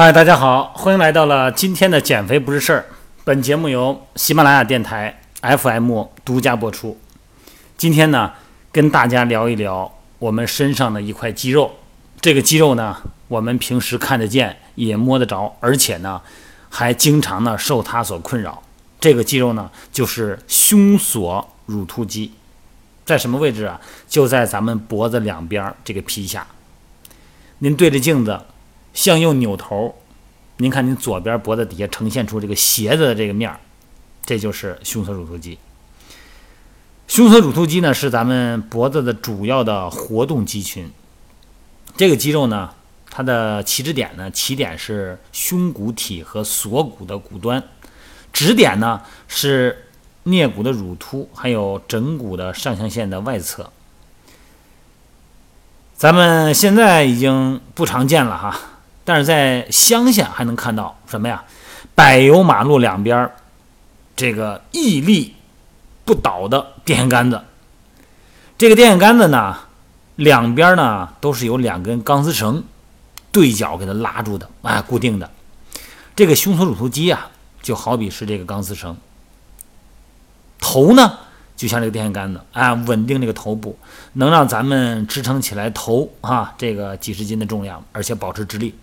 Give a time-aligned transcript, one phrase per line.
[0.00, 2.86] 嗨，大家好，欢迎来到了今天的减肥不是事儿。
[3.24, 6.96] 本节目由喜马拉雅电台 FM 独家播出。
[7.76, 8.32] 今天呢，
[8.70, 11.72] 跟大家聊一聊我们身上的一块肌肉。
[12.20, 16.22] 这个肌肉呢，我们平时看得见，也摸得着，而且呢，
[16.68, 18.62] 还经常呢受它所困扰。
[19.00, 22.32] 这个肌肉呢，就是胸锁乳突肌，
[23.04, 23.80] 在什么位置啊？
[24.08, 26.46] 就在咱们脖子两边这个皮下。
[27.58, 28.40] 您对着镜子。
[28.98, 29.94] 向右扭头，
[30.56, 33.60] 您看您左边脖子底下呈现出这个斜着的这个面儿，
[34.26, 35.56] 这就是胸锁乳突肌。
[37.06, 40.90] 胸锁乳突肌呢是咱们脖子的主要的活动肌群。
[41.96, 42.74] 这个肌肉呢，
[43.08, 47.62] 它的起止点呢，起点是胸骨体和锁骨的骨端，
[48.32, 49.86] 止点呢是
[50.24, 53.70] 颞骨的乳突，还有枕骨的上象限的外侧。
[55.94, 58.60] 咱们现在已经不常见了哈。
[59.08, 61.42] 但是在乡下还能看到什么呀？
[61.94, 63.30] 柏油马路两边
[64.14, 65.34] 这个屹立
[66.04, 67.40] 不倒的电线杆子。
[68.58, 69.60] 这个电线杆子呢，
[70.16, 72.62] 两边呢都是有两根钢丝绳
[73.32, 75.30] 对角给它拉住的，哎，固定的。
[76.14, 77.30] 这个胸锁乳突肌啊，
[77.62, 78.94] 就好比是这个钢丝绳。
[80.60, 81.18] 头呢，
[81.56, 83.78] 就像这个电线杆子，哎，稳定这个头部，
[84.12, 88.74] 能让咱们支撑起来头啊，这个几十斤的重量，而且保持直立。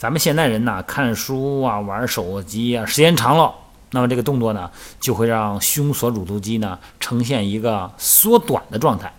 [0.00, 3.52] 咱们现代人呢，看书啊，玩手机啊，时间长了，
[3.90, 9.12] 那么这个动作呢，就会让胸锁乳突肌呢呈现一个缩短的状态。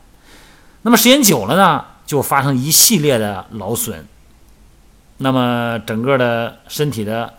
[0.82, 4.08] 那么时间久了呢，就发生一系列的劳损。
[5.18, 7.32] 那么整个的身体的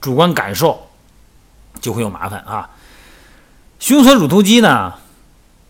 [0.00, 0.86] 主观感受
[1.80, 2.70] 就会有麻烦啊。
[3.80, 4.94] 胸锁乳突肌呢，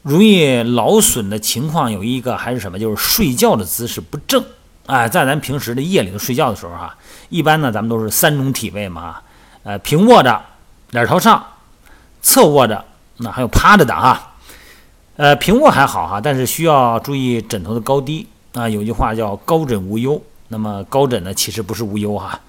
[0.02, 2.78] 容易劳损的情况有一个还是什么？
[2.78, 4.44] 就是睡觉的姿势不正。
[4.86, 6.96] 哎，在咱平时的夜里头睡觉的时候哈，
[7.28, 9.20] 一般呢咱们都是三种体位嘛，
[9.62, 10.42] 呃，平卧着，
[10.90, 11.44] 脸朝上，
[12.22, 12.84] 侧卧着，
[13.18, 14.32] 那还有趴着的哈。
[15.16, 18.68] 呃，平卧还好哈，但是需要注意枕头的高低啊。
[18.68, 22.40] 有句话叫高枕无忧，那么高枕呢其实不是无忧哈，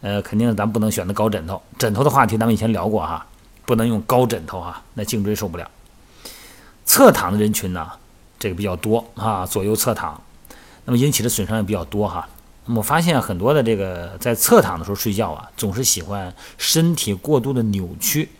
[0.00, 1.62] 呃，肯定咱不能选择高枕头。
[1.78, 3.24] 枕头的话题咱们以前聊过哈，
[3.66, 5.70] 不能用高枕头哈，那颈椎受不了。
[6.84, 7.88] 侧躺的人群呢，
[8.38, 10.20] 这个比较多啊，左右侧躺。
[10.84, 12.28] 那么引起的损伤也比较多哈。
[12.66, 18.30] 那么我发现很多的这个在侧躺的时候睡觉啊，总是喜欢身体过度的扭曲，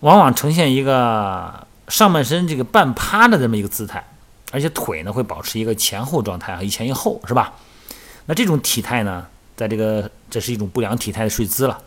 [0.00, 4.02] 往往呈现一个上半身这个半趴的这么一个姿态，
[4.50, 7.52] 而且腿呢会保持一个前后状态啊，一前一后是吧？
[8.24, 9.26] 那这种体态呢，
[9.56, 11.78] 在这个这是一种不良体态的睡姿了。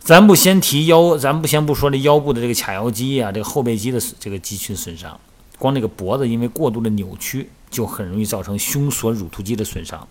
[0.00, 5.18] 咱不先提腰，咱不先不说这腰部的这个髂腰肌啊，这个后背肌的这个肌群损伤，
[5.58, 7.48] 光这个脖子因为过度的扭曲。
[7.74, 10.06] 就很容易造成胸锁乳突肌的损伤，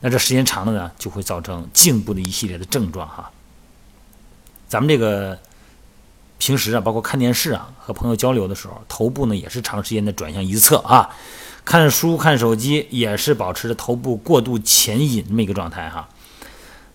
[0.00, 3.30] 那这时间长了呢，就会造成颈部的一系列的症状哈。
[4.66, 5.38] 咱们这个
[6.38, 11.10] 平时啊，包括看电视啊，和朋友交流的时候，头部呢也是长时间的转向一侧啊，
[11.66, 16.08] 看书看手机也是保持着头部过度前引这么一个状态哈。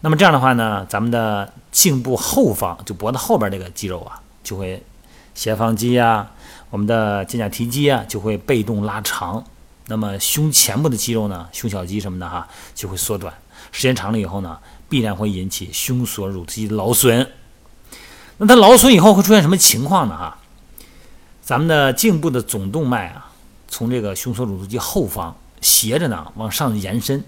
[0.01, 4.83] 那么这样的话呢，咱们的颈部后方就脖子后边这个肌肉啊，就会
[5.35, 6.31] 斜方肌啊，
[6.71, 9.45] 我们的肩胛提肌啊，就会被动拉长。
[9.87, 13.33] 那么胸前部的肌肉呢，胸小肌什么的哈，就会缩短。
[13.71, 14.59] 时间长了以后呢，
[14.89, 17.31] 必然会引起胸锁乳突肌的劳损。
[18.37, 20.15] 那它劳损以后会出现什么情况呢？
[20.15, 20.37] 哈，
[21.41, 23.31] 咱们的颈部的总动脉啊，
[23.67, 27.23] 从这个胸锁乳突肌后方斜着呢往上延伸，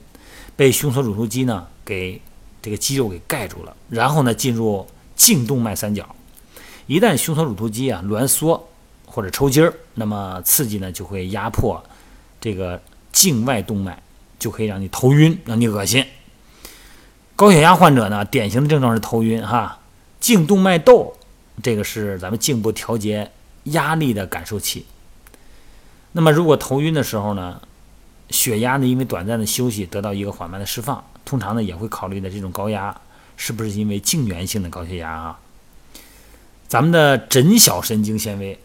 [0.55, 2.21] 被胸锁乳突肌呢给
[2.61, 6.15] 这个肌肉给盖住了，然后呢进入颈动脉三角。
[6.87, 8.69] 一旦胸锁乳突肌啊挛缩
[9.05, 11.81] 或者抽筋儿，那么刺激呢就会压迫。
[12.41, 14.01] 这个静外动脉
[14.37, 16.05] 就可以让你头晕，让你恶心。
[17.35, 19.79] 高血压患者呢，典型的症状是头晕哈。
[20.19, 21.15] 颈动脉窦
[21.63, 23.31] 这个是咱们颈部调节
[23.63, 24.85] 压力的感受器。
[26.11, 27.61] 那么如果头晕的时候呢，
[28.29, 32.95] 血压呢因为短暂的休息得到一个缓慢的释放，通常呢也会考虑的这种高压
[33.37, 35.39] 是不是因为静源性的高血压啊？
[36.67, 38.59] 咱们的枕小神经纤维，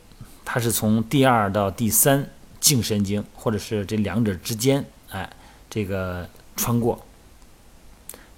[0.45, 2.29] 它是从第二到第三。
[2.65, 5.29] 颈神经，或者是这两者之间，哎，
[5.69, 6.27] 这个
[6.57, 6.99] 穿过，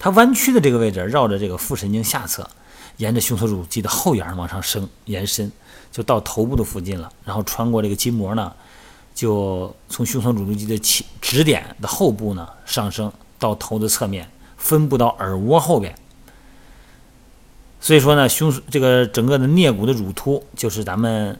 [0.00, 2.50] 它弯曲的这个位置，绕着这个副神经下侧，
[2.96, 5.52] 沿着胸锁乳突肌的后沿往上升，延伸，
[5.92, 7.08] 就到头部的附近了。
[7.24, 8.52] 然后穿过这个筋膜呢，
[9.14, 15.94] 就从胸锁乳突肌的起止点的后部呢上升到头的侧面，分布到耳蜗后边。
[17.80, 21.38] 所以说呢，胸这个整个的颞骨的乳突，就是咱们。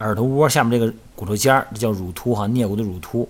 [0.00, 3.28] 耳朵窝下面这个骨头尖儿，这叫乳突哈，颞骨的乳突。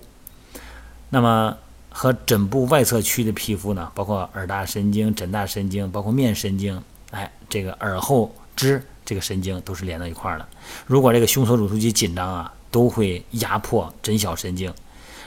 [1.09, 1.57] 那么
[1.89, 6.81] 和枕部外侧区的皮肤呢，包括耳大神经、枕大神经，包括面神经，
[7.11, 10.47] 哎，这个耳后支这个神经都是连到一块儿的。
[10.87, 14.73] 如果这个胸锁乳突肌紧张啊，都会压迫枕小神经，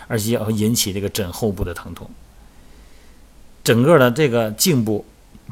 [0.08, 2.08] 而且会引起这个枕后部的疼痛。
[3.62, 5.04] 整个的这个颈部，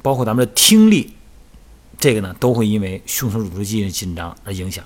[0.03, 1.13] 包括咱们的听力，
[1.99, 4.83] 这个呢，都会因为胸锁乳突肌的紧张而影响。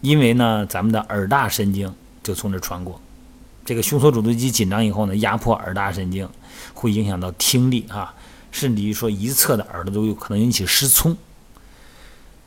[0.00, 3.00] 因为呢，咱们的耳大神经就从这穿过，
[3.64, 6.28] 这个胸锁乳突肌紧张以后呢，压迫耳大神经，
[6.74, 8.14] 会影响到听力啊，
[8.52, 11.16] 甚至于说一侧的耳朵都有可能引起失聪。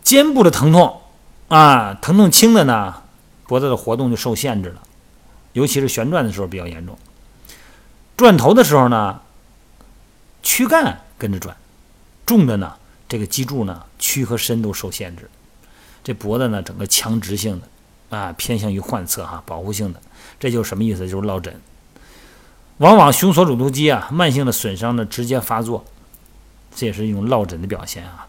[0.04, 1.02] 肩部的疼痛
[1.50, 3.04] 啊，疼痛轻的呢，
[3.48, 4.82] 脖子的活动就受限制了，
[5.54, 6.98] 尤其是旋转的时候比较严重。
[8.16, 9.22] 转头的时候呢，
[10.42, 11.56] 躯干跟着转，
[12.26, 12.74] 重的呢，
[13.08, 15.30] 这个脊柱呢，躯和身都受限制。
[16.04, 20.02] 这脖子呢，整个强直性的，啊，偏向于患侧哈，保护性的，
[20.40, 21.08] 这就是什么意思？
[21.08, 21.60] 就是落枕。
[22.78, 25.84] 往往胸锁乳突肌啊，慢性的损伤呢，直接发作，
[26.74, 28.26] 这也是一种落枕的表现啊。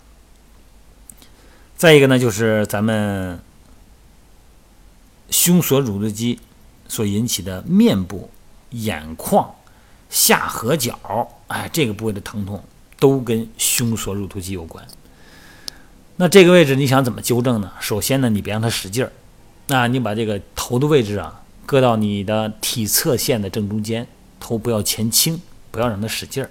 [1.76, 3.40] 再一个呢，就是咱们
[5.30, 6.40] 胸锁乳突肌
[6.88, 8.28] 所引起的面部、
[8.70, 9.54] 眼眶、
[10.10, 10.98] 下颌角，
[11.46, 12.62] 哎，这个部位的疼痛，
[12.98, 14.84] 都跟胸锁乳突肌有关。
[16.20, 17.72] 那这个位置你想怎么纠正呢？
[17.80, 19.10] 首先呢，你别让它使劲儿，
[19.68, 24.06] 那你把这个头的位置啊，搁到你的体侧线的正中间，
[24.38, 25.40] 头不要前倾，
[25.70, 26.50] 不要让它使劲儿。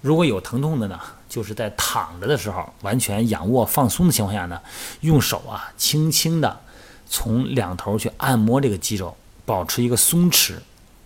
[0.00, 0.98] 如果有疼痛的呢，
[1.28, 4.58] 就是在躺着的时候，完全仰卧放松的情况下呢，
[5.02, 6.60] 用手啊，轻轻的
[7.06, 10.54] 从两头去按摩这个肌肉，保持一个松弛，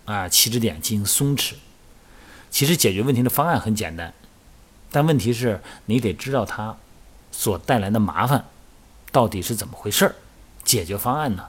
[0.05, 1.55] 啊，起止点进行松弛。
[2.49, 4.13] 其实解决问题的方案很简单，
[4.89, 6.77] 但问题是你得知道它。
[7.37, 8.45] 所带来的麻烦
[9.11, 10.15] 到底是怎么回事儿？
[10.63, 11.45] 解决方案呢？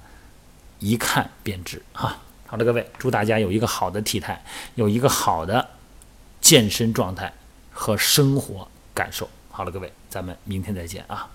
[0.81, 2.19] 一看便知哈。
[2.47, 4.45] 好的，各位，祝大家有一个好的体态，
[4.75, 5.71] 有一个好的
[6.41, 7.33] 健身状态
[7.73, 9.29] 和生活感受。
[9.51, 11.31] 好了，各位，咱们明天再见啊。